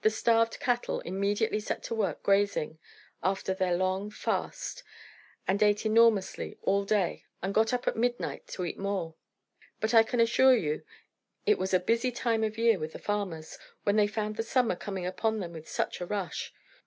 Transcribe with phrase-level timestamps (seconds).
[0.00, 2.78] The starved cattle immediately set to work grazing,
[3.22, 4.82] after their long fast,
[5.46, 9.14] and ate enormously all day, and got up at midnight to eat more.
[9.78, 10.84] But I can assure you
[11.44, 14.74] it was a busy time of year with the farmers, when they found the summer
[14.74, 16.54] coming upon them with such a rush.